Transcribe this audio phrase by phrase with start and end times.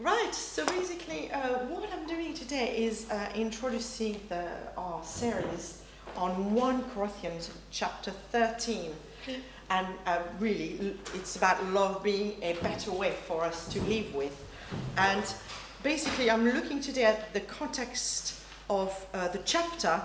[0.00, 5.82] Right, so basically, uh, what I'm doing today is uh, introducing the, our series
[6.16, 8.92] on 1 Corinthians chapter 13.
[9.70, 14.40] And uh, really, it's about love being a better way for us to live with.
[14.96, 15.24] And
[15.82, 18.40] basically, I'm looking today at the context
[18.70, 20.00] of uh, the chapter,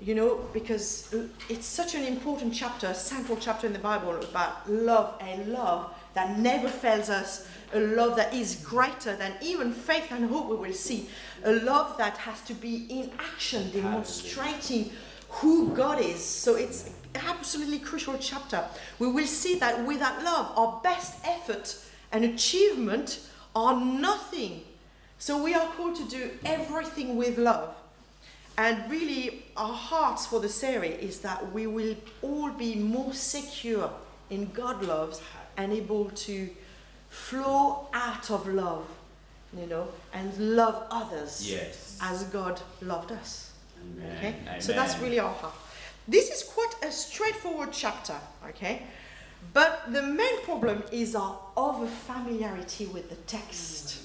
[0.00, 1.14] you know, because
[1.50, 5.94] it's such an important chapter, a central chapter in the Bible about love and love
[6.18, 10.56] that never fails us a love that is greater than even faith and hope we
[10.56, 11.08] will see,
[11.44, 14.90] a love that has to be in action, demonstrating
[15.28, 16.20] who God is.
[16.24, 18.64] So it's absolutely crucial chapter.
[18.98, 21.76] We will see that without love, our best effort
[22.10, 23.20] and achievement
[23.54, 24.62] are nothing.
[25.20, 27.76] So we are called to do everything with love.
[28.56, 33.92] And really, our hearts for the series is that we will all be more secure
[34.30, 35.20] in God loves
[35.56, 36.48] and able to
[37.08, 38.86] flow out of love,
[39.56, 41.98] you know, and love others Yes.
[42.00, 43.52] as God loved us.
[43.80, 44.16] Amen.
[44.16, 44.34] Okay?
[44.42, 44.60] Amen.
[44.60, 45.54] So that's really our heart.
[46.06, 48.16] This is quite a straightforward chapter,
[48.48, 48.82] okay?
[49.52, 53.98] But the main problem is our over familiarity with the text.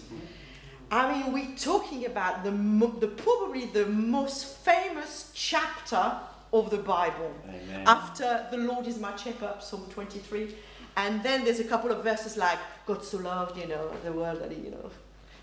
[0.91, 2.51] I mean, we're talking about the,
[2.99, 6.17] the probably the most famous chapter
[6.53, 7.83] of the Bible Amen.
[7.87, 10.55] after the Lord is my shepherd, Psalm 23.
[10.95, 14.41] And then there's a couple of verses like, God so loved, you know, the world
[14.41, 14.91] that he, you know,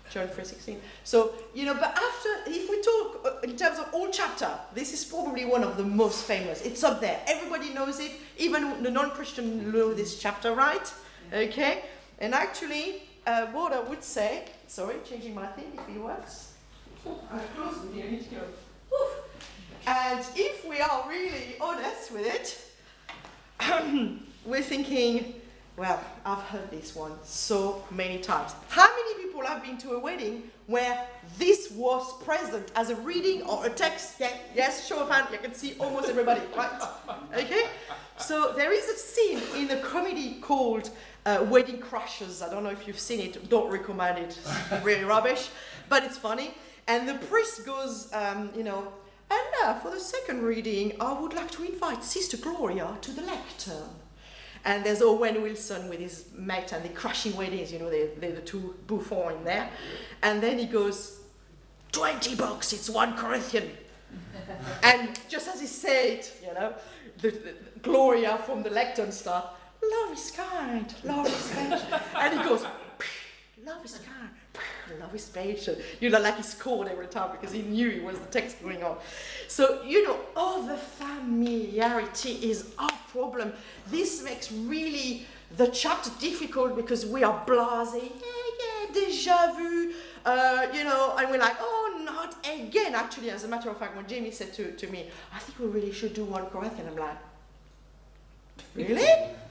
[0.09, 0.77] John 3.16.
[1.03, 4.93] So, you know, but after, if we talk uh, in terms of all chapter, this
[4.93, 6.61] is probably one of the most famous.
[6.61, 7.19] It's up there.
[7.27, 8.11] Everybody knows it.
[8.37, 10.93] Even the non-Christian know this chapter, right?
[11.33, 11.83] Okay?
[12.19, 16.53] And actually, uh, what I would say, sorry, changing my thing if it works.
[17.05, 18.41] I'm close with you, I need to go.
[18.89, 19.07] Whew.
[19.87, 22.57] And if we are really honest with it,
[24.45, 25.35] we're thinking,
[25.77, 28.53] well, I've heard this one so many times.
[28.69, 31.07] How many people have been to a wedding where
[31.39, 34.19] this was present as a reading or a text?
[34.19, 36.81] Yeah, yes, show of hand, you can see almost everybody, right?
[37.35, 37.63] Okay?
[38.17, 40.91] So there is a scene in a comedy called
[41.25, 42.45] uh, Wedding Crashers.
[42.45, 44.39] I don't know if you've seen it, don't recommend it,
[44.71, 45.49] it's really rubbish,
[45.89, 46.51] but it's funny.
[46.87, 48.91] And the priest goes, um, you know,
[49.31, 53.21] and now for the second reading, I would like to invite Sister Gloria to the
[53.21, 53.89] lectern.
[54.65, 58.33] And there's Owen Wilson with his mate and the crashing weddings, you know, they're, they're
[58.33, 59.69] the two bouffons in there.
[60.21, 61.21] And then he goes,
[61.93, 63.71] 20 bucks, it's one Corinthian.
[64.83, 66.73] and just as he said, you know,
[67.21, 69.47] the, the, Gloria from the lectern starts,
[69.81, 72.01] love is kind, love is patient.
[72.15, 72.65] and he goes,
[73.65, 74.29] love is kind,
[74.99, 75.79] love is patient.
[75.99, 78.83] You know, like he scored every time because he knew it was the text going
[78.83, 78.97] on.
[79.47, 83.53] So, you know, all the familiarity is our problem.
[83.87, 85.25] This makes really
[85.57, 88.09] the chapter difficult because we are blasé, yeah,
[88.59, 89.93] yeah, déjà vu,
[90.25, 92.95] uh, you know, and we're like, oh, not again.
[92.95, 95.67] Actually, as a matter of fact, when Jamie said to, to me, I think we
[95.67, 97.17] really should do 1 Corinthians, I'm like,
[98.75, 99.03] really?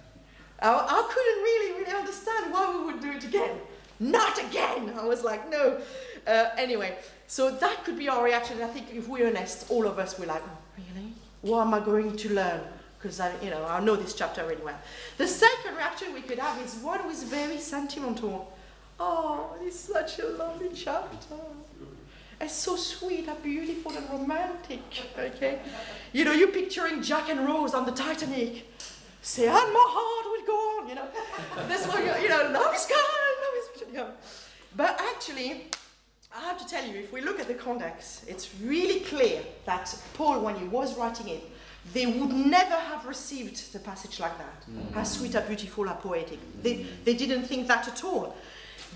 [0.62, 3.58] I, I couldn't really, really understand why we would do it again.
[4.00, 4.94] Not again!
[4.98, 5.78] I was like, no.
[6.26, 6.96] Uh, anyway,
[7.26, 8.60] so that could be our reaction.
[8.62, 11.12] I think if we're honest, all of us were like, oh, really?
[11.42, 12.62] What am I going to learn?
[12.98, 14.78] Because I, you know, I know this chapter really well.
[15.18, 18.52] The second reaction we could have is one is very sentimental.
[18.98, 21.36] Oh, it's such a lovely chapter.
[22.40, 24.80] It's so sweet and beautiful and romantic.
[25.18, 25.60] Okay,
[26.12, 28.66] you know, you're picturing Jack and Rose on the Titanic.
[29.22, 30.88] Say, and my heart will go on.
[30.88, 31.08] You know,
[31.68, 32.50] this one, you, know.
[32.52, 33.19] Love is kind.
[34.80, 35.66] But actually,
[36.34, 39.94] I have to tell you, if we look at the context, it's really clear that
[40.14, 41.42] Paul, when he was writing it,
[41.92, 44.64] they would never have received the passage like that.
[44.94, 46.38] How sweet, how beautiful, how poetic.
[46.62, 48.34] They, they didn't think that at all.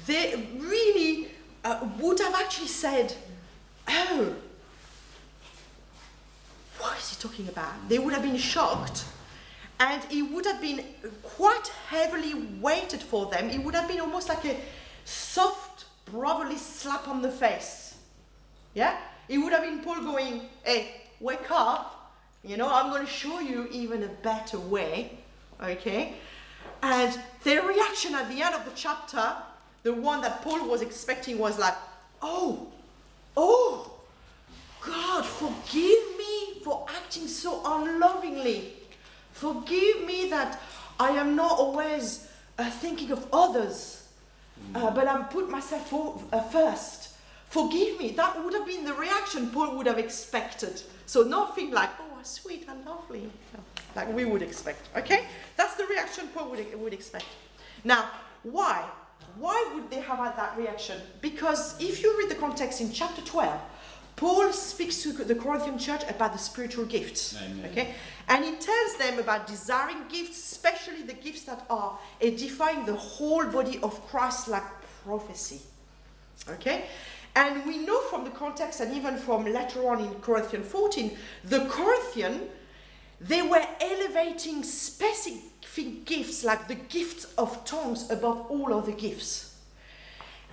[0.06, 1.28] They really
[1.62, 3.15] uh, would have actually said,
[3.87, 4.37] Oh,
[6.78, 7.91] what is he talking about?
[7.91, 9.05] They would have been shocked.
[9.78, 10.83] And it would have been
[11.22, 13.51] quite heavily weighted for them.
[13.51, 14.56] It would have been almost like a
[15.04, 17.95] soft, brotherly slap on the face.
[18.74, 18.97] Yeah?
[19.28, 22.12] It would have been Paul going, Hey, wake up.
[22.42, 25.18] You know, I'm going to show you even a better way.
[25.62, 26.15] Okay?
[26.83, 29.34] And their reaction at the end of the chapter,
[29.83, 31.74] the one that Paul was expecting, was like,
[32.21, 32.68] Oh,
[33.36, 33.95] oh,
[34.80, 38.74] God, forgive me for acting so unlovingly.
[39.33, 40.60] Forgive me that
[41.00, 42.28] I am not always
[42.59, 44.03] uh, thinking of others,
[44.74, 47.10] uh, but I'm put myself for, uh, first.
[47.48, 48.10] Forgive me.
[48.10, 50.83] That would have been the reaction Paul would have expected.
[51.06, 53.30] So nothing like, oh, sweet and lovely,
[53.95, 54.89] like we would expect.
[54.97, 57.27] Okay, that's the reaction Paul would, would expect.
[57.84, 58.10] Now,
[58.42, 58.84] why?
[59.39, 61.00] why would they have had that reaction?
[61.21, 63.60] Because if you read the context in chapter 12,
[64.16, 67.37] Paul speaks to the Corinthian church about the spiritual gifts.
[67.43, 67.71] Amen.
[67.71, 67.95] Okay?
[68.28, 73.45] And he tells them about desiring gifts, especially the gifts that are edifying the whole
[73.47, 74.63] body of Christ like
[75.05, 75.61] prophecy.
[76.49, 76.84] Okay?
[77.34, 81.67] And we know from the context and even from later on in Corinthians 14, the
[81.67, 82.43] Corinthian,
[83.21, 89.59] they were elevating specific gifts like the gift of tongues above all other gifts.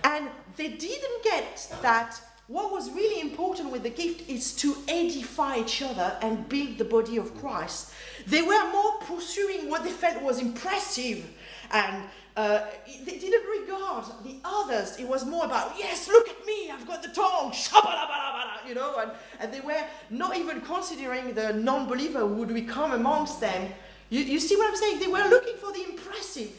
[0.02, 2.20] And they didn't get that
[2.52, 6.84] what was really important with the gift is to edify each other and build the
[6.84, 7.92] body of Christ.
[8.26, 11.24] They were more pursuing what they felt was impressive
[11.70, 12.04] and
[12.36, 12.60] uh,
[13.06, 14.98] they didn't regard the others.
[14.98, 17.52] It was more about, yes, look at me, I've got the tongue,
[18.68, 23.40] you know, and, and they were not even considering the non believer would become amongst
[23.40, 23.72] them.
[24.10, 24.98] You, you see what I'm saying?
[24.98, 26.52] They were looking for the impressive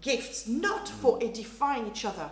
[0.00, 2.30] gifts, not for edifying each other.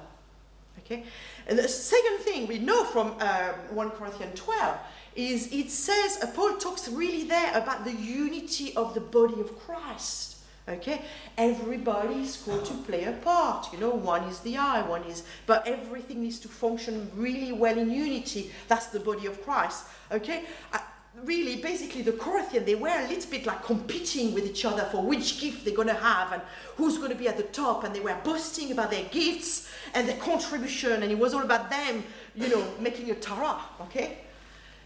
[0.79, 1.05] Okay?
[1.47, 4.77] And the second thing we know from um, 1 Corinthians 12
[5.15, 9.59] is it says, uh, Paul talks really there about the unity of the body of
[9.59, 10.33] Christ.
[10.69, 11.03] Okay,
[11.37, 13.73] everybody is called to play a part.
[13.73, 17.77] You know, one is the eye, one is, but everything needs to function really well
[17.77, 18.53] in unity.
[18.69, 19.87] That's the body of Christ.
[20.12, 20.79] Okay, uh,
[21.25, 25.03] really, basically, the Corinthians they were a little bit like competing with each other for
[25.03, 26.43] which gift they're going to have and
[26.77, 30.09] who's going to be at the top, and they were boasting about their gifts and
[30.09, 32.05] their contribution, and it was all about them,
[32.35, 33.61] you know, making a tara.
[33.81, 34.19] Okay,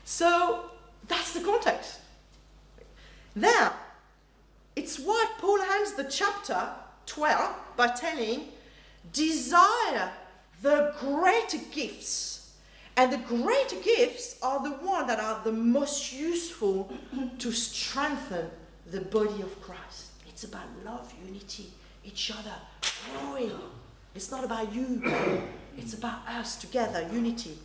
[0.04, 0.70] so
[1.08, 2.00] that's the context.
[3.34, 3.72] Now
[4.74, 6.68] it's what Paul ends the chapter
[7.06, 8.48] 12 by telling
[9.12, 10.10] desire
[10.62, 12.35] the greater gifts.
[12.96, 16.90] And the greater gifts are the ones that are the most useful
[17.38, 18.50] to strengthen
[18.90, 20.06] the body of Christ.
[20.26, 21.66] It's about love, unity,
[22.04, 22.54] each other,
[23.12, 23.52] growing.
[24.14, 25.02] It's not about you,
[25.76, 27.58] it's about us together, unity.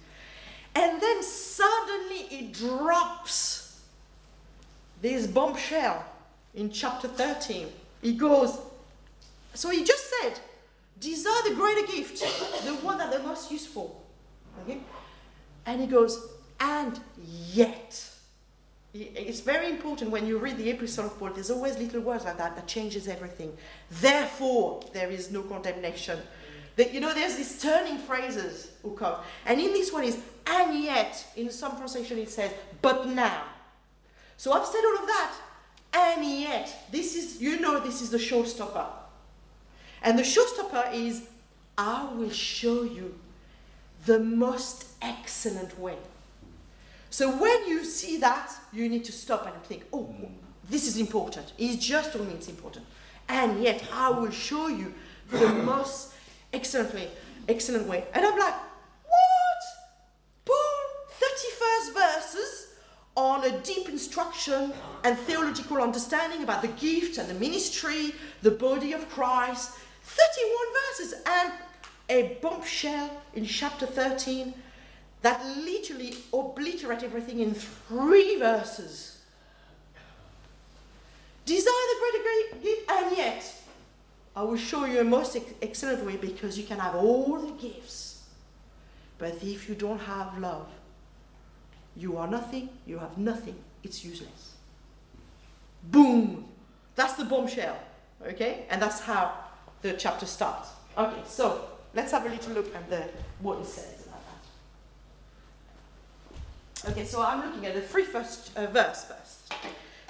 [0.75, 3.81] And then suddenly it drops
[5.01, 6.05] this bombshell
[6.53, 7.67] in chapter 13.
[8.01, 8.59] He goes,
[9.53, 10.39] so he just said,
[10.99, 12.19] desire the greater gift,
[12.65, 14.03] the one that the most useful.
[14.63, 14.81] Okay?
[15.65, 16.27] And he goes,
[16.59, 16.99] and
[17.51, 18.07] yet.
[18.93, 22.37] It's very important when you read the epistle of Paul, there's always little words like
[22.37, 23.55] that that changes everything.
[23.89, 26.19] Therefore, there is no condemnation.
[26.75, 29.15] That, you know, there's these turning phrases who come.
[29.45, 33.43] And in this one is, and yet, in some translation it says, but now.
[34.35, 35.35] So I've said all of that,
[35.93, 38.87] and yet, this is, you know, this is the showstopper.
[40.01, 41.23] And the showstopper is,
[41.77, 43.17] I will show you
[44.05, 45.97] the most excellent way.
[47.09, 50.15] So when you see that, you need to stop and think, oh,
[50.69, 51.51] this is important.
[51.57, 52.85] He just me it's important.
[53.27, 54.93] And yet, I will show you
[55.29, 56.13] the most
[56.53, 57.09] excellent way.
[57.47, 58.05] Excellent way.
[58.13, 59.63] And I'm like, what?
[60.45, 62.67] Paul, 31st verses,
[63.15, 64.71] on a deep instruction
[65.03, 69.77] and theological understanding about the gift and the ministry, the body of Christ.
[70.03, 70.57] 31
[70.89, 71.51] verses and
[72.11, 74.53] a bombshell in chapter 13
[75.21, 79.19] that literally obliterate everything in three verses.
[81.45, 83.55] Desire the greater gift, and yet
[84.35, 88.23] I will show you a most excellent way because you can have all the gifts.
[89.17, 90.67] But if you don't have love,
[91.95, 94.55] you are nothing, you have nothing, it's useless.
[95.83, 96.45] Boom!
[96.95, 97.79] That's the bombshell,
[98.25, 98.65] okay?
[98.69, 99.33] And that's how
[99.81, 100.69] the chapter starts.
[100.97, 103.03] Okay, so let's have a little look at the,
[103.41, 104.23] what it says about
[106.83, 106.91] that.
[106.91, 109.53] Okay, so I'm looking at the three first uh, verse first.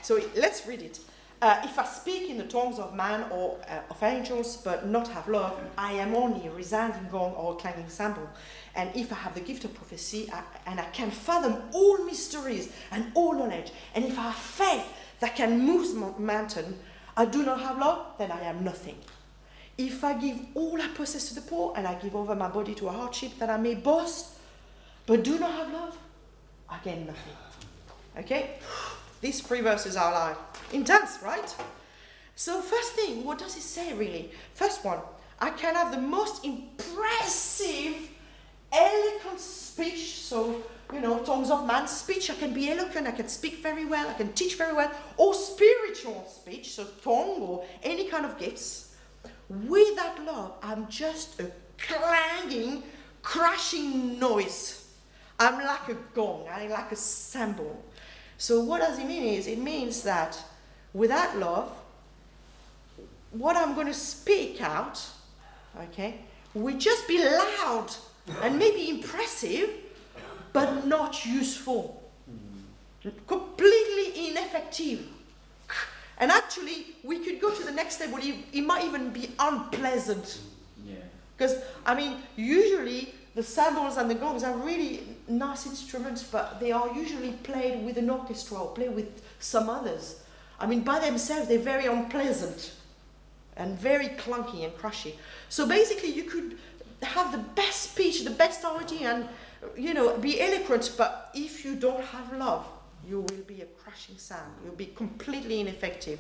[0.02, 1.00] So let's read it.
[1.42, 5.08] Uh, if I speak in the tongues of man or uh, of angels, but not
[5.08, 8.30] have love, I am only a resounding gong or a clanging cymbal.
[8.76, 12.72] And if I have the gift of prophecy I, and I can fathom all mysteries
[12.92, 14.86] and all knowledge, and if I have faith
[15.20, 16.78] that can move mountain,
[17.18, 18.98] I do not have love, then I am nothing.
[19.88, 22.76] If I give all I possess to the poor and I give over my body
[22.76, 24.38] to a hardship that I may boast,
[25.08, 25.98] but do not have love,
[26.70, 27.34] I gain nothing.
[28.20, 28.58] Okay?
[29.22, 30.38] These three verses are like
[30.72, 31.56] intense, right?
[32.36, 34.32] So, first thing, what does it say really?
[34.54, 35.00] First one,
[35.40, 38.08] I can have the most impressive,
[38.72, 40.20] eloquent speech.
[40.20, 40.62] So,
[40.94, 42.30] you know, tongues of man speech.
[42.30, 45.34] I can be eloquent, I can speak very well, I can teach very well, or
[45.34, 48.91] spiritual speech, so tongue or any kind of gifts.
[49.52, 52.84] With that love, I'm just a clanging,
[53.22, 54.88] crashing noise.
[55.38, 57.84] I'm like a gong, I'm like a cymbal.
[58.38, 59.24] So, what does it mean?
[59.24, 60.42] Is it means that
[60.94, 61.70] without love,
[63.32, 65.06] what I'm going to speak out,
[65.82, 66.22] okay,
[66.54, 67.94] will just be loud
[68.42, 69.70] and maybe impressive,
[70.54, 72.10] but not useful.
[72.30, 73.10] Mm-hmm.
[73.28, 75.08] Completely ineffective.
[76.22, 80.40] And actually, we could go to the next level, it might even be unpleasant.
[81.36, 86.72] Because, I mean, usually the cymbals and the gongs are really nice instruments, but they
[86.72, 90.22] are usually played with an orchestra or played with some others.
[90.60, 92.74] I mean, by themselves, they're very unpleasant
[93.58, 95.16] and very clunky and crushy.
[95.50, 96.60] So basically, you could
[97.02, 99.28] have the best speech, the best idea, and
[99.76, 102.68] you know, be eloquent, but if you don't have love,
[103.12, 104.54] you will be a crushing sound.
[104.64, 106.20] You'll be completely ineffective.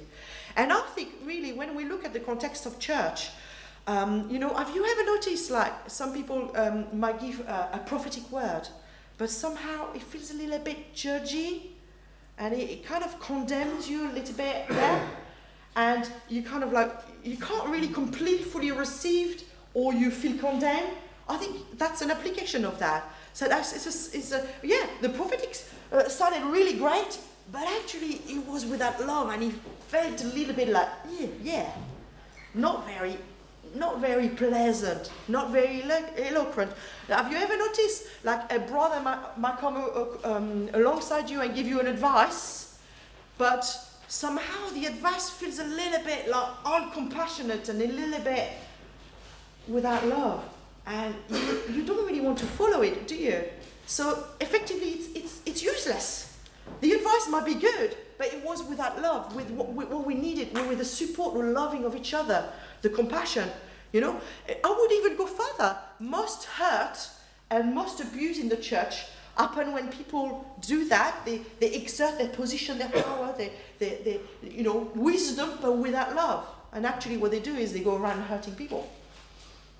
[0.57, 3.29] And I think, really, when we look at the context of church,
[3.87, 8.29] um, you know, have you ever noticed like some people um, might give a, prophetic
[8.29, 8.67] word,
[9.17, 11.71] but somehow it feels a little bit judgy
[12.37, 15.09] and it, it kind of condemns you a little bit there?
[15.77, 16.91] and you kind of like,
[17.23, 19.43] you can't really completely fully receive
[19.73, 20.91] or you feel condemned.
[21.29, 23.09] I think that's an application of that.
[23.33, 25.55] So that's it's a, it's a yeah, the prophetic
[25.91, 27.19] uh, sounded really great,
[27.51, 29.51] but actually it was without love and he
[29.87, 31.71] felt a little bit like, yeah, yeah,
[32.53, 33.17] not very
[33.75, 35.83] not very pleasant, not very
[36.17, 36.71] eloquent.
[37.07, 41.55] Have you ever noticed, like a brother might, might come uh, um, alongside you and
[41.55, 42.77] give you an advice,
[43.37, 43.63] but
[44.07, 48.49] somehow the advice feels a little bit like uncompassionate and a little bit
[49.67, 50.43] without love,
[50.85, 53.41] and you, you don't really want to follow it, do you?
[53.85, 56.37] So effectively, it's, it's, it's useless.
[56.79, 60.13] The advice might be good, but it was without love, with what, with what we
[60.13, 62.45] needed, with the support, the loving of each other
[62.81, 63.49] the compassion.
[63.93, 65.77] You know, I would even go further.
[65.99, 67.09] Most hurt
[67.49, 69.05] and most abuse in the church
[69.37, 71.25] happen when people do that.
[71.25, 76.15] They, they exert their position, their power, their, their, their, you know, wisdom, but without
[76.15, 76.47] love.
[76.73, 78.89] And actually, what they do is they go around hurting people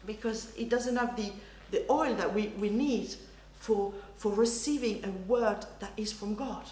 [0.06, 1.32] because it doesn't have the,
[1.72, 3.16] the oil that we, we need
[3.62, 6.64] for, for receiving a word that is from God.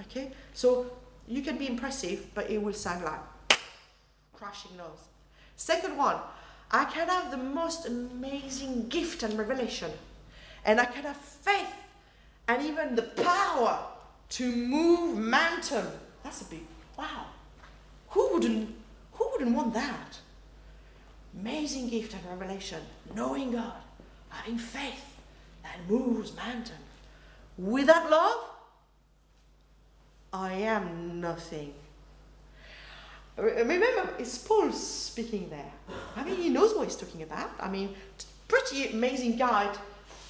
[0.00, 0.32] Okay?
[0.54, 0.86] So
[1.28, 3.20] you can be impressive, but it will sound like
[4.32, 5.04] crashing noise.
[5.56, 6.16] Second one,
[6.70, 9.90] I can have the most amazing gift and revelation.
[10.64, 11.74] And I can have faith
[12.48, 13.78] and even the power
[14.30, 15.86] to move mountain.
[16.22, 16.64] That's a big
[16.98, 17.26] wow.
[18.08, 18.74] Who wouldn't
[19.12, 20.18] who wouldn't want that?
[21.38, 22.80] Amazing gift and revelation,
[23.14, 23.82] knowing God,
[24.30, 25.09] having faith
[25.62, 26.76] that moves mountain.
[27.58, 28.38] Without love,
[30.32, 31.74] I am nothing.
[33.36, 35.72] Remember, it's Paul speaking there.
[36.16, 37.50] I mean, he knows what he's talking about.
[37.58, 37.94] I mean,
[38.48, 39.74] pretty amazing guy.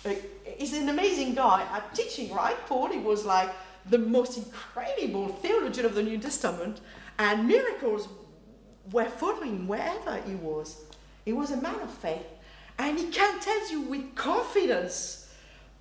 [0.05, 0.11] Uh,
[0.59, 2.57] he's an amazing guy at teaching, right?
[2.67, 3.51] Paul, he was like
[3.89, 6.81] the most incredible theologian of the New Testament,
[7.19, 8.09] and miracles
[8.93, 10.85] were following wherever he was.
[11.25, 12.27] He was a man of faith,
[12.79, 15.20] and he can tell you with confidence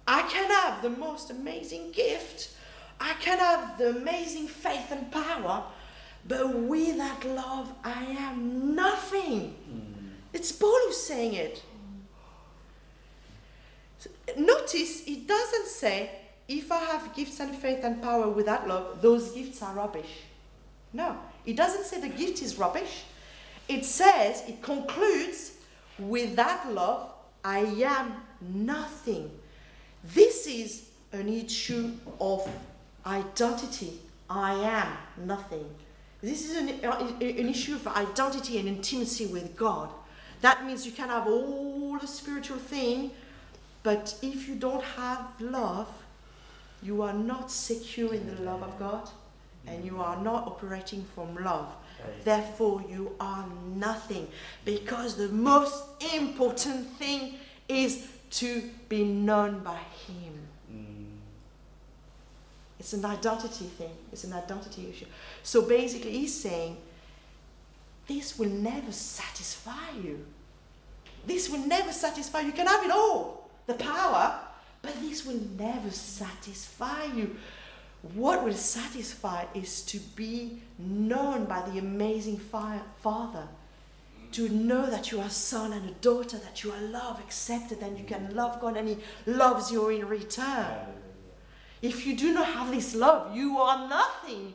[0.09, 2.49] I can have the most amazing gift,
[2.99, 5.63] I can have the amazing faith and power
[6.27, 9.55] but without love, I am nothing.
[9.69, 10.09] Mm.
[10.33, 11.63] It's Paul who's saying it.
[14.37, 16.11] Notice it doesn't say,
[16.47, 20.23] if I have gifts and faith and power without love, those gifts are rubbish.
[20.93, 23.03] No, it doesn't say the gift is rubbish.
[23.67, 25.53] It says, it concludes,
[25.97, 27.11] without love,
[27.43, 29.31] I am nothing.
[30.03, 32.47] This is an issue of
[33.05, 33.99] identity.
[34.29, 35.65] I am nothing.
[36.21, 39.89] This is an, uh, an issue of identity and intimacy with God.
[40.41, 43.11] That means you can have all the spiritual thing,
[43.83, 45.87] but if you don't have love,
[46.81, 49.09] you are not secure in the love of God
[49.67, 51.67] and you are not operating from love.
[52.23, 54.27] Therefore, you are nothing
[54.63, 57.35] because the most important thing
[57.67, 60.33] is to be known by Him.
[60.71, 61.05] Mm.
[62.79, 65.05] It's an identity thing, it's an identity issue.
[65.43, 66.77] So basically, he's saying,
[68.07, 70.25] this will never satisfy you.
[71.27, 72.47] This will never satisfy you.
[72.47, 74.39] You can have it all, the power,
[74.81, 77.35] but this will never satisfy you.
[78.13, 83.47] What will satisfy is to be known by the amazing Father,
[84.31, 87.79] to know that you are a son and a daughter, that you are loved, accepted,
[87.81, 90.77] and you can love God, and He loves you in return.
[91.81, 94.53] If you do not have this love, you are nothing.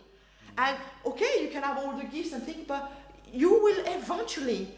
[0.56, 2.92] And okay, you can have all the gifts and things, but
[3.32, 4.68] you will eventually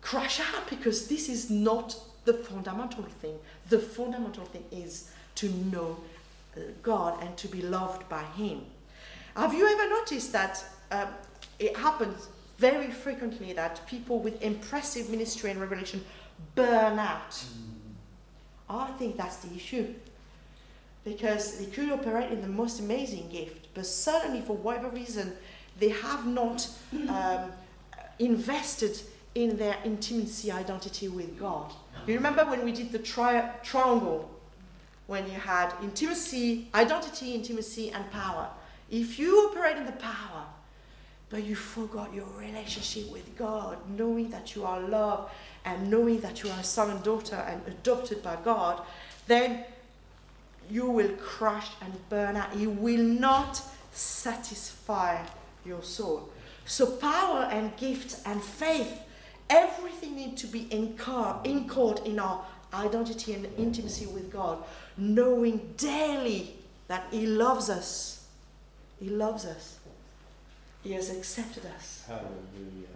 [0.00, 3.38] crash out because this is not the fundamental thing.
[3.68, 5.96] The fundamental thing is to know
[6.56, 8.62] uh, God and to be loved by Him.
[9.36, 11.08] Have you ever noticed that um,
[11.58, 16.04] it happens very frequently that people with impressive ministry and revelation
[16.54, 17.30] burn out.
[17.30, 17.78] Mm.
[18.68, 19.94] I think that's the issue.
[21.04, 25.32] Because they could operate in the most amazing gift, but certainly for whatever reason,
[25.78, 26.68] they have not
[27.08, 27.52] um,
[28.18, 29.00] invested
[29.34, 31.72] in their intimacy identity with God.
[32.06, 34.28] You remember when we did the tri- triangle?
[35.06, 38.48] When you had intimacy, identity, intimacy, and power.
[38.90, 40.44] If you operate in the power,
[41.30, 45.30] but you forgot your relationship with God, knowing that you are loved
[45.64, 48.80] and knowing that you are a son and daughter and adopted by God,
[49.26, 49.64] then
[50.70, 52.54] you will crash and burn out.
[52.56, 55.22] It will not satisfy
[55.64, 56.30] your soul.
[56.64, 59.00] So, power and gift and faith,
[59.48, 64.62] everything need to be encoded in our identity and intimacy with God,
[64.96, 66.56] knowing daily
[66.88, 68.26] that He loves us.
[69.00, 69.78] He loves us.
[70.88, 72.04] He has accepted us.
[72.06, 72.88] Hallelujah.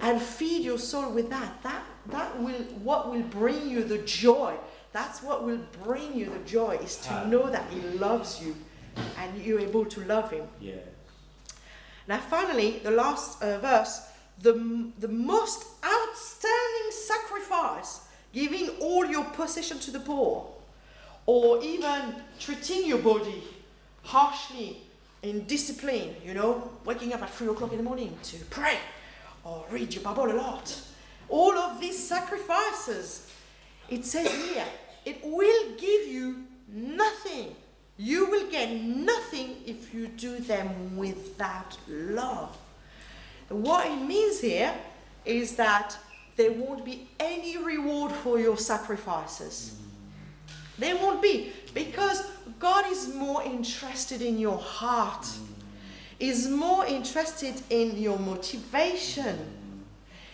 [0.00, 1.60] And feed your soul with that.
[1.64, 4.54] That that will what will bring you the joy.
[4.92, 8.54] That's what will bring you the joy is to know that He loves you
[9.18, 10.46] and you're able to love Him.
[10.60, 10.78] Yes.
[12.06, 14.00] Now, finally, the last uh, verse
[14.40, 14.52] the,
[15.00, 20.46] the most outstanding sacrifice, giving all your possession to the poor,
[21.26, 23.42] or even treating your body
[24.04, 24.87] harshly
[25.22, 28.78] in discipline, you know, waking up at 3 o'clock in the morning to pray
[29.44, 30.80] or read your Bible a lot.
[31.28, 33.30] All of these sacrifices,
[33.88, 34.64] it says here,
[35.04, 37.54] it will give you nothing.
[37.96, 42.56] You will get nothing if you do them without love.
[43.48, 44.72] What it means here
[45.24, 45.96] is that
[46.36, 49.74] there won't be any reward for your sacrifices.
[50.78, 55.26] There won't be because God is more interested in your heart.
[56.20, 59.38] Is more interested in your motivation.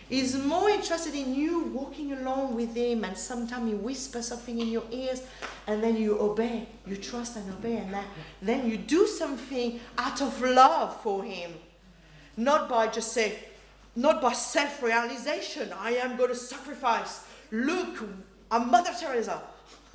[0.09, 4.67] Is more interested in you walking along with Him, and sometimes He whispers something in
[4.67, 5.21] your ears,
[5.67, 6.67] and then you obey.
[6.85, 8.03] You trust and obey, and then,
[8.41, 11.53] then you do something out of love for Him,
[12.37, 13.39] not by just say,
[13.95, 15.73] not by self-realization.
[15.79, 17.25] I am going to sacrifice.
[17.51, 18.07] Look,
[18.51, 19.41] I'm Mother Teresa.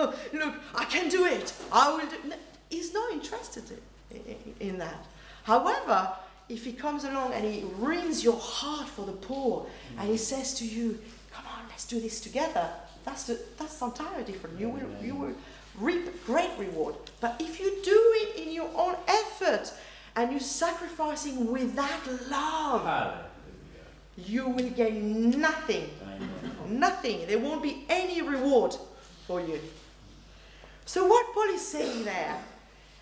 [0.32, 1.52] Look, I can do it.
[1.72, 2.16] I will do.
[2.28, 2.36] No,
[2.68, 3.64] he's not interested
[4.10, 5.06] in, in, that.
[5.44, 6.12] However,
[6.48, 9.66] if he comes along and he wrings your heart for the poor
[9.98, 10.98] and he says to you,
[11.32, 12.68] "Come on, let's do this together,"
[13.04, 14.58] that's the, that's entirely different.
[14.58, 15.34] You will you will
[15.78, 16.94] reap great reward.
[17.20, 19.72] But if you do it in your own effort
[20.16, 23.28] and you're sacrificing without love, Hallelujah.
[24.16, 25.90] you will gain nothing.
[26.68, 27.26] Nothing.
[27.26, 28.76] There won't be any reward
[29.26, 29.60] for you.
[30.90, 32.36] So, what Paul is saying there,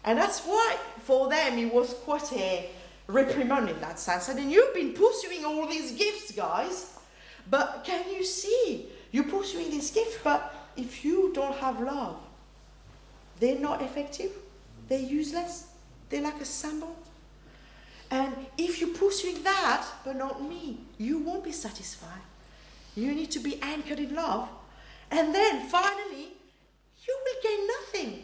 [0.05, 2.69] and that's why for them it was quite a
[3.07, 4.29] reprimand in that sense.
[4.29, 6.99] I mean, you've been pursuing all these gifts, guys,
[7.49, 8.89] but can you see?
[9.11, 12.19] You're pursuing these gifts, but if you don't have love,
[13.41, 14.33] they're not effective,
[14.87, 15.69] they're useless,
[16.11, 16.95] they're like a cymbal.
[18.11, 22.21] And if you're pursuing that, but not me, you won't be satisfied.
[22.95, 24.51] You need to be anchored in love.
[25.11, 26.35] And then finally,
[27.09, 28.23] you will gain nothing.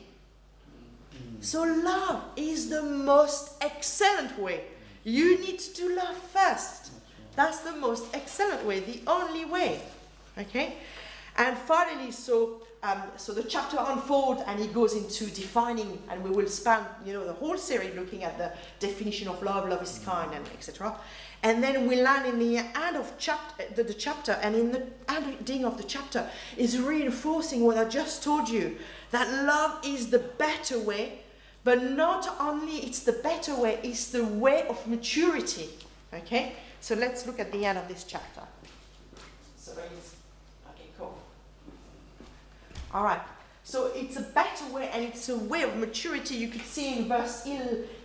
[1.40, 4.64] So, love is the most excellent way.
[5.04, 6.92] You need to love first.
[7.36, 9.82] That's the most excellent way, the only way.
[10.38, 10.76] Okay?
[11.36, 16.28] And finally, so um, so the chapter unfolds and he goes into defining, and we
[16.28, 20.00] will spend you know the whole series looking at the definition of love, love is
[20.04, 20.94] kind, and etc.
[21.42, 24.86] And then we land in the end of chapter, the, the chapter, and in the
[25.08, 28.76] ending of the chapter is reinforcing what I just told you
[29.12, 31.20] that love is the better way,
[31.62, 35.70] but not only it's the better way, it's the way of maturity.
[36.12, 38.42] Okay, so let's look at the end of this chapter.
[39.56, 39.72] So.
[42.94, 43.20] All right.
[43.64, 46.36] So it's a better way and it's a way of maturity.
[46.36, 47.46] You could see in verse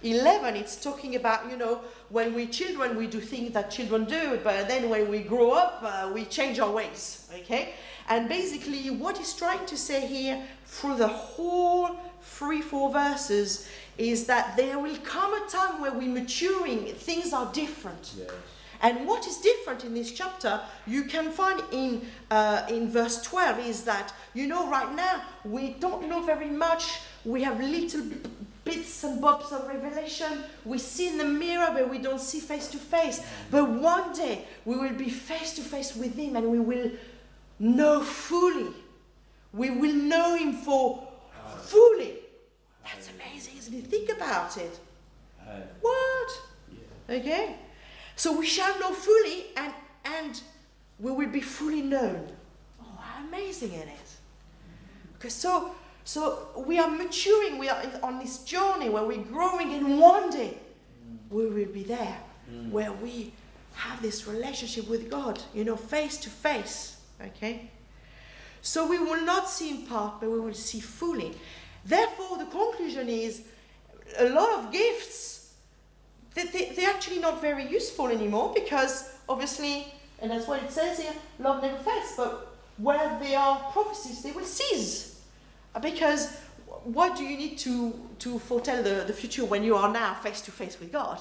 [0.01, 4.39] 11, it's talking about, you know, when we're children, we do things that children do,
[4.43, 7.73] but then when we grow up, uh, we change our ways, okay?
[8.07, 14.25] And basically, what he's trying to say here through the whole three, four verses is
[14.27, 18.13] that there will come a time where we're maturing, things are different.
[18.17, 18.31] Yes.
[18.81, 23.59] And what is different in this chapter, you can find in, uh, in verse 12,
[23.67, 26.99] is that, you know, right now we don't know very much.
[27.25, 28.03] We have little
[28.63, 30.43] bits and bobs of revelation.
[30.63, 33.21] We see in the mirror, but we don't see face to face.
[33.51, 36.91] But one day we will be face to face with Him and we will
[37.59, 38.71] know fully.
[39.51, 41.05] We will know Him for
[41.63, 42.15] fully.
[42.85, 43.87] That's amazing, isn't it?
[43.87, 44.79] Think about it.
[45.81, 46.41] What?
[47.09, 47.55] Okay?
[48.19, 50.41] So we shall know fully and, and
[50.99, 52.29] we will be fully known.
[52.81, 54.17] Oh, how amazing it is.
[55.15, 59.99] Okay, so, so we are maturing, we are on this journey where we're growing, and
[59.99, 60.57] one day
[61.29, 62.17] we will be there
[62.51, 62.71] Mm.
[62.71, 63.31] where we
[63.75, 66.97] have this relationship with God, you know, face to face.
[67.21, 67.69] Okay?
[68.63, 71.35] So we will not see in part, but we will see fully.
[71.85, 73.43] Therefore, the conclusion is
[74.17, 75.38] a lot of gifts,
[76.39, 80.99] they, they, they're actually not very useful anymore because obviously, and that's what it says
[80.99, 85.21] here, love never fades, but where there are prophecies, they will cease.
[85.81, 86.37] Because
[86.83, 90.41] what do you need to, to foretell the, the future when you are now face
[90.41, 91.19] to face with God?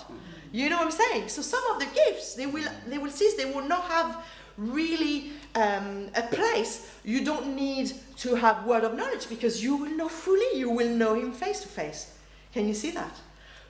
[0.53, 1.29] You know what I'm saying?
[1.29, 3.35] So some of the gifts they will they will cease.
[3.35, 4.25] They will not have
[4.57, 6.91] really um, a place.
[7.05, 10.59] You don't need to have word of knowledge because you will know fully.
[10.59, 12.15] You will know Him face to face.
[12.53, 13.15] Can you see that?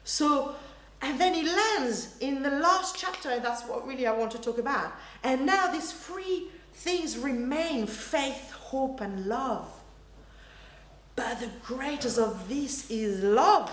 [0.04, 0.54] So.
[1.00, 4.38] And then he lands in the last chapter, and that's what really I want to
[4.38, 4.92] talk about.
[5.22, 9.68] And now these three things remain faith, hope, and love.
[11.14, 13.70] But the greatest of this is love.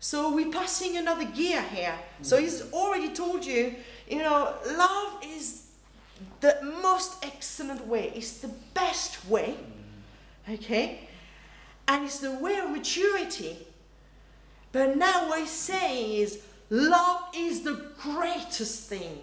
[0.00, 1.94] So we're passing another gear here.
[2.22, 3.74] So he's already told you,
[4.08, 5.68] you know, love is
[6.40, 9.56] the most excellent way, it's the best way.
[10.48, 11.08] Okay?
[11.86, 13.67] And it's the way of maturity.
[14.72, 19.20] But now what he's saying is love is the greatest thing.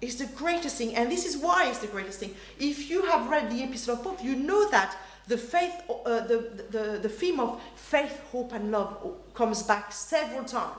[0.00, 0.94] It's the greatest thing.
[0.94, 2.34] And this is why it's the greatest thing.
[2.58, 6.64] If you have read the Epistle of Paul, you know that the faith, uh, the,
[6.70, 10.76] the, the theme of faith, hope, and love comes back several times.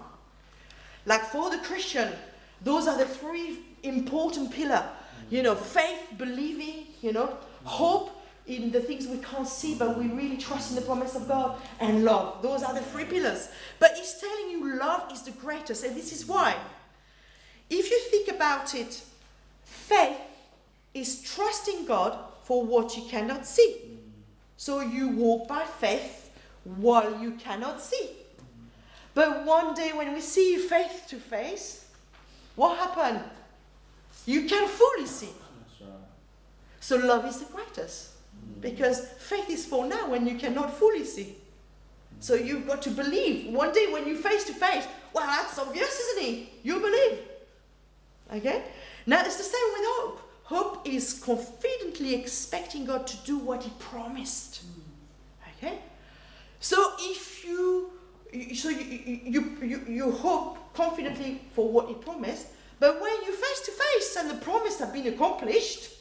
[1.06, 2.12] Like for the Christian,
[2.64, 4.84] those are the three important pillars.
[5.30, 8.19] You know, faith, believing, you know, hope
[8.50, 11.62] in the things we can't see, but we really trust in the promise of God,
[11.80, 12.42] and love.
[12.42, 13.50] Those are the three pillars.
[13.80, 16.56] But he's telling you love is the greatest, and this is why.
[17.70, 19.04] If you think about it,
[19.64, 20.18] faith
[20.96, 24.00] is trusting God for what you cannot see.
[24.58, 26.32] So you walk by faith
[26.64, 28.10] while you cannot see.
[29.14, 31.86] But one day when we see you face to face,
[32.56, 33.24] what happened?
[34.26, 35.30] You can fully see.
[36.80, 38.10] So love is the greatest.
[38.60, 41.36] Because faith is for now when you cannot fully see.
[42.20, 43.54] So you've got to believe.
[43.54, 46.50] One day when you face to face, well, that's obvious, isn't it?
[46.64, 47.20] You believe.
[48.36, 48.64] Okay?
[49.06, 50.22] Now it's the same with hope.
[50.44, 54.64] Hope is confidently expecting God to do what He promised.
[55.58, 55.80] Okay?
[56.60, 57.92] So if you,
[58.56, 62.48] so you, you, you, you hope confidently for what He promised,
[62.80, 65.92] but when you face to face and the promise has been accomplished,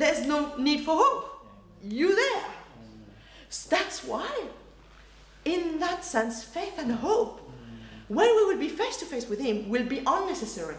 [0.00, 1.46] there's no need for hope.
[1.82, 2.44] You there.
[3.48, 4.30] So that's why,
[5.44, 7.40] in that sense, faith and hope,
[8.08, 10.76] when we will be face to face with Him, will be unnecessary.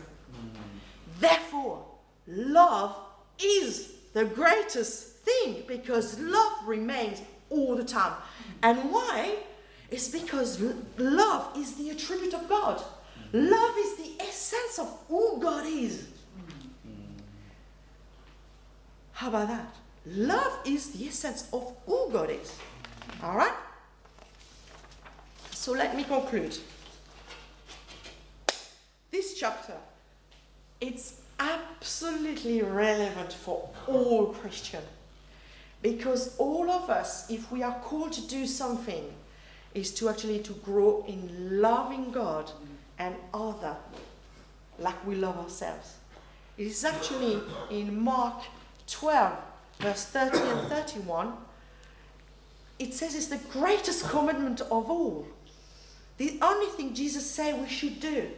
[1.19, 1.85] Therefore,
[2.27, 2.95] love
[3.39, 8.13] is the greatest thing because love remains all the time.
[8.63, 9.37] And why?
[9.89, 10.61] It's because
[10.97, 12.81] love is the attribute of God.
[13.33, 16.07] Love is the essence of who God is.
[19.21, 19.75] How about that?
[20.07, 22.57] Love is the essence of who God is.
[23.21, 23.53] All right?
[25.51, 26.57] So let me conclude.
[29.11, 29.75] This chapter,
[30.79, 34.87] it's absolutely relevant for all Christians.
[35.83, 39.03] Because all of us, if we are called to do something,
[39.75, 42.49] is to actually to grow in loving God
[42.97, 43.75] and other
[44.79, 45.97] like we love ourselves.
[46.57, 48.41] It is actually in Mark
[48.91, 49.37] 12,
[49.79, 51.33] verse 30 and 31.
[52.79, 55.27] It says it's the greatest commandment of all.
[56.17, 58.29] The only thing Jesus said we should do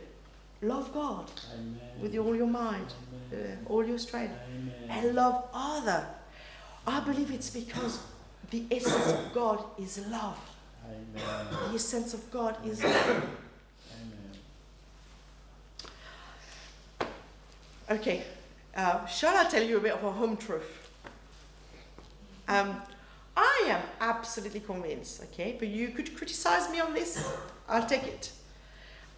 [0.62, 1.80] love God Amen.
[2.02, 2.88] with all your mind,
[3.34, 3.36] uh,
[3.66, 4.74] all your strength, Amen.
[4.89, 6.06] and love other.
[6.88, 8.00] I believe it's because
[8.50, 10.39] the essence of God is love.
[10.86, 11.48] Amen.
[11.70, 13.24] The essence of God is love.
[14.02, 14.32] Amen.
[17.89, 18.24] Okay,
[18.76, 20.90] uh, shall I tell you a bit of a home truth?
[22.48, 22.76] Um,
[23.36, 27.32] I am absolutely convinced, okay, but you could criticize me on this,
[27.68, 28.32] I'll take it.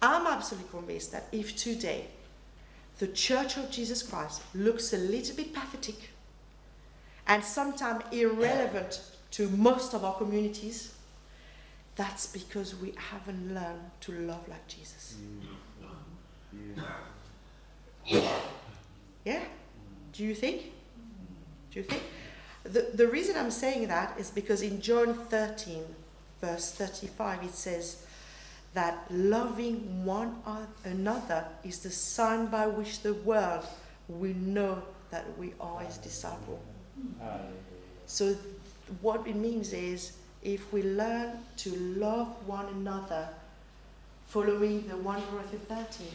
[0.00, 2.06] I'm absolutely convinced that if today
[2.98, 6.10] the Church of Jesus Christ looks a little bit pathetic
[7.26, 9.00] and sometimes irrelevant
[9.32, 10.94] to most of our communities,
[11.96, 15.16] that's because we haven't learned to love like Jesus.
[18.04, 18.32] Yeah?
[19.26, 19.42] Mm.
[20.12, 20.72] Do you think?
[21.70, 22.02] Do you think?
[22.64, 25.84] The, the reason I'm saying that is because in John 13,
[26.40, 28.06] verse 35, it says,
[28.76, 30.36] that loving one
[30.84, 33.64] another is the sign by which the world
[34.06, 36.60] will know that we are his disciple.
[38.04, 38.36] So,
[39.00, 40.12] what it means is
[40.42, 43.28] if we learn to love one another,
[44.26, 46.06] following the one Corinthians 13,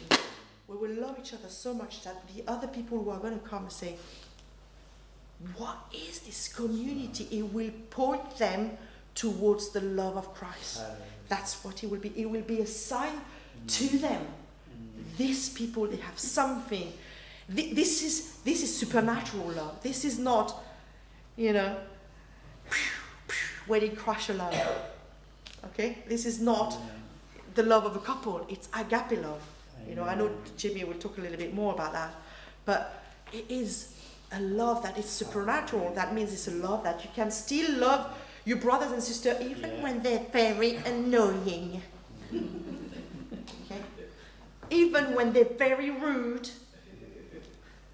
[0.68, 3.46] we will love each other so much that the other people who are going to
[3.46, 3.96] come and say,
[5.56, 7.28] What is this community?
[7.30, 8.78] It will point them
[9.14, 10.82] towards the love of Christ.
[11.28, 12.12] That's what it will be.
[12.16, 13.78] It will be a sign mm.
[13.78, 14.22] to them.
[14.22, 15.16] Mm.
[15.16, 16.92] These people, they have something.
[17.48, 19.82] This is, this is supernatural love.
[19.82, 20.62] This is not,
[21.36, 21.76] you know,
[23.66, 24.54] wedding crusher love.
[25.66, 25.98] Okay?
[26.08, 26.76] This is not
[27.54, 29.42] the love of a couple, it's agape love.
[29.88, 32.14] You know, I know Jimmy will talk a little bit more about that.
[32.64, 33.94] But it is
[34.32, 35.92] a love that is supernatural.
[35.94, 38.14] That means it's a love that you can still love
[38.44, 39.82] your brothers and sisters even yeah.
[39.82, 41.82] when they're very annoying.
[42.32, 43.80] okay?
[44.70, 46.48] Even when they're very rude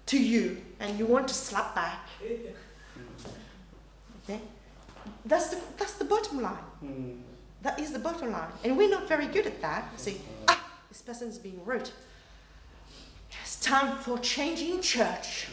[0.07, 2.07] to you and you want to slap back.
[4.23, 4.39] Okay?
[5.25, 6.53] That's the, that's the bottom line.
[6.79, 7.11] Hmm.
[7.61, 8.49] That is the bottom line.
[8.63, 9.99] And we're not very good at that.
[9.99, 10.58] See, ah,
[10.89, 11.89] this person's being rude.
[13.41, 15.47] It's time for changing church.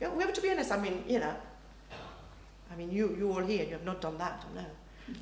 [0.00, 0.72] Yeah, we have to be honest.
[0.72, 1.34] I mean, you know,
[2.72, 4.64] I mean, you, you all here, you have not done that, no.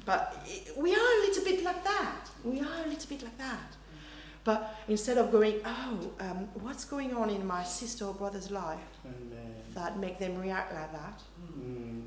[0.05, 2.29] But we are a little bit like that.
[2.45, 3.77] We are a little bit like that.
[4.45, 8.79] But instead of going, oh, um, what's going on in my sister or brother's life
[9.05, 9.55] Amen.
[9.75, 11.23] that make them react like that?
[11.59, 12.03] Mm.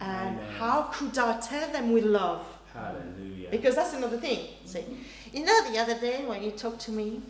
[0.00, 0.54] And Amen.
[0.58, 2.44] how could I tell them with love?
[2.72, 3.48] Hallelujah.
[3.50, 4.48] Because that's another thing.
[4.64, 4.84] See,
[5.32, 7.20] you know, the other day when you talked to me,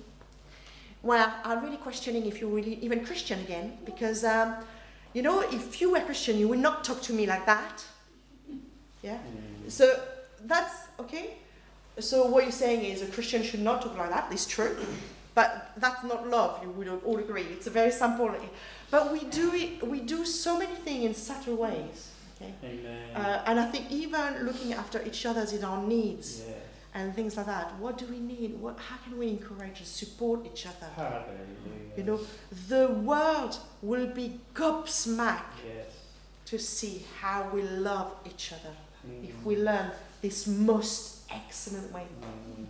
[1.03, 4.57] well, I'm really questioning if you're really even Christian again, because um,
[5.15, 7.85] you know, if you were Christian, you would not talk to me like that.
[9.03, 9.17] Yeah.
[9.17, 9.71] Mm.
[9.71, 9.99] So
[10.45, 11.37] that's okay.
[11.99, 14.31] So what you're saying is a Christian should not talk like that.
[14.31, 14.77] It's true,
[15.35, 16.63] but that's not love.
[16.63, 17.47] You would all agree.
[17.51, 18.31] It's a very simple.
[18.91, 19.87] But we do it.
[19.87, 22.11] We do so many things in subtle ways.
[22.41, 23.13] Okay?
[23.15, 26.43] Uh, and I think even looking after each other's in our needs
[26.95, 27.75] and things like that.
[27.79, 28.61] What do we need?
[28.61, 30.89] What, how can we encourage and support each other?
[30.97, 31.27] Hallelujah.
[31.97, 32.21] You know,
[32.69, 35.87] the world will be gobsmacked yes.
[36.47, 38.75] to see how we love each other
[39.09, 39.29] mm.
[39.29, 42.07] if we learn this most excellent way.
[42.23, 42.67] Mm.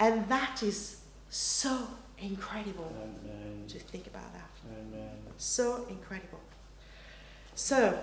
[0.00, 1.86] And that is so
[2.18, 3.64] incredible Amen.
[3.68, 4.50] to think about that.
[4.72, 5.10] Amen.
[5.36, 6.40] So incredible.
[7.54, 7.96] So,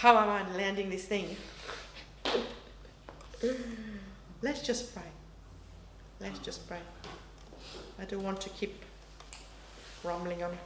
[0.00, 1.36] how am I landing this thing?
[4.40, 5.10] Let's just pray.
[6.18, 6.78] Let's just pray.
[7.98, 8.82] I don't want to keep
[10.02, 10.56] rumbling on.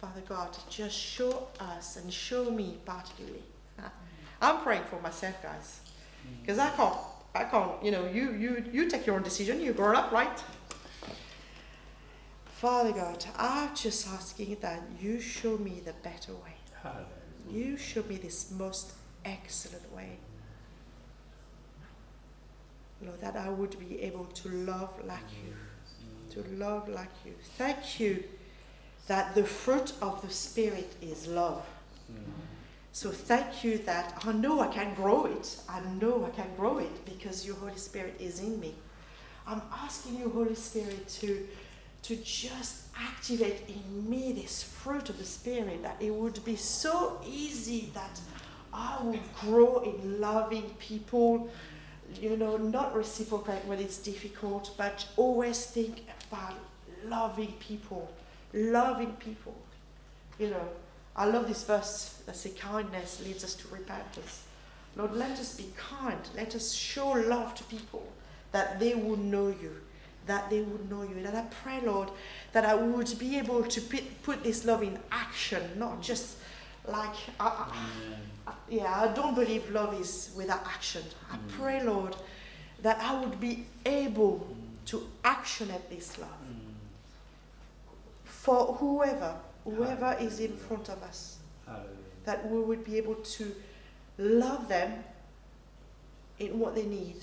[0.00, 3.44] Father God, just show us and show me particularly.
[4.42, 5.78] I'm praying for myself, guys,
[6.40, 6.96] because I can't.
[7.32, 7.80] I can't.
[7.84, 9.60] You know, you you you take your own decision.
[9.60, 10.42] You grow up, right?
[12.64, 16.54] Father God, I'm just asking that you show me the better way.
[16.82, 17.04] Hallelujah.
[17.50, 20.16] You show me this most excellent way.
[23.02, 25.52] Lord, that I would be able to love like you.
[26.42, 27.34] To love like you.
[27.58, 28.24] Thank you
[29.08, 31.66] that the fruit of the Spirit is love.
[32.06, 32.30] Hmm.
[32.92, 35.58] So thank you that I know I can grow it.
[35.68, 38.74] I know I can grow it because your Holy Spirit is in me.
[39.46, 41.46] I'm asking you, Holy Spirit, to
[42.04, 47.18] to just activate in me this fruit of the Spirit, that it would be so
[47.26, 48.20] easy that
[48.72, 51.48] I would grow in loving people,
[52.20, 56.54] you know, not reciprocate when it's difficult, but always think about
[57.06, 58.12] loving people,
[58.52, 59.54] loving people.
[60.38, 60.68] You know,
[61.16, 64.44] I love this verse that says kindness leads us to repentance.
[64.94, 66.20] Lord, let us be kind.
[66.36, 68.06] Let us show love to people
[68.52, 69.74] that they will know you
[70.26, 71.16] that they would know you.
[71.16, 72.10] And I pray, Lord,
[72.52, 73.80] that I would be able to
[74.22, 76.36] put, this love in action, not just
[76.86, 77.70] like, I,
[78.46, 81.02] I, yeah, I don't believe love is without action.
[81.30, 81.48] I mm.
[81.48, 82.16] pray, Lord,
[82.82, 84.86] that I would be able mm.
[84.86, 86.58] to action at this love mm.
[88.24, 89.34] for whoever,
[89.64, 91.38] whoever is in front of us,
[92.24, 93.54] that we would be able to
[94.18, 95.04] love them
[96.38, 97.16] in what they need.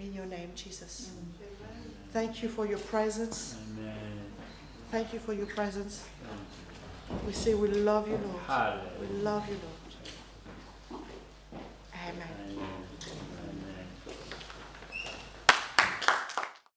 [0.00, 1.10] In your name, Jesus.
[1.12, 1.92] Amen.
[2.12, 3.56] Thank you for your presence.
[3.78, 3.94] Amen.
[4.90, 6.04] Thank you for your presence.
[7.26, 8.42] We say we love you, Lord.
[8.46, 8.90] Hallelujah.
[9.00, 9.56] We love you,
[10.90, 11.02] Lord.
[11.92, 12.28] Amen.
[12.50, 12.89] Amen.